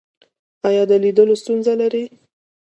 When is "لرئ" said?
1.81-2.03